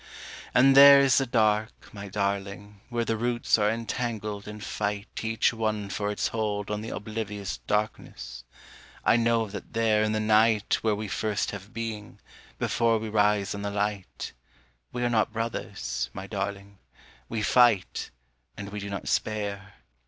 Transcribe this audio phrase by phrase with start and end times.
[0.55, 5.53] And there is the dark, my darling, where the roots are entangled and fight Each
[5.53, 8.43] one for its hold on the oblivious darkness,
[9.05, 12.19] I know that there In the night where we first have being,
[12.57, 14.33] before we rise on the light,
[14.91, 16.79] We are not brothers, my darling,
[17.29, 18.09] we fight
[18.57, 19.75] and we do not spare.